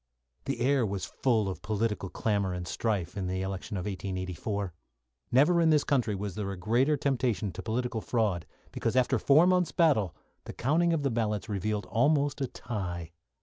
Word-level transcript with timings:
The 0.45 0.61
air 0.61 0.83
was 0.83 1.05
full 1.05 1.47
of 1.47 1.61
political 1.61 2.09
clamour 2.09 2.53
and 2.55 2.67
strife 2.67 3.15
in 3.15 3.27
the 3.27 3.43
election 3.43 3.77
of 3.77 3.85
1884. 3.85 4.73
Never 5.31 5.61
in 5.61 5.69
this 5.69 5.83
country 5.83 6.15
was 6.15 6.33
there 6.33 6.49
a 6.51 6.57
greater 6.57 6.97
temptation 6.97 7.51
to 7.51 7.61
political 7.61 8.01
fraud, 8.01 8.47
because, 8.71 8.95
after 8.95 9.19
four 9.19 9.45
month's 9.45 9.71
battle, 9.71 10.15
the 10.45 10.53
counting 10.53 10.91
of 10.91 11.03
the 11.03 11.11
ballots 11.11 11.47
revealed 11.47 11.85
almost 11.85 12.41
a 12.41 12.47
tie. 12.47 13.11